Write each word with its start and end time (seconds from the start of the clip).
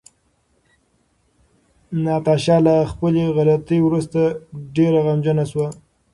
ناتاشا 2.03 2.57
له 2.65 2.75
خپلې 2.91 3.23
غلطۍ 3.37 3.79
وروسته 3.83 4.19
ډېره 4.75 4.99
غمجنه 5.05 5.43
شوه. 5.51 5.67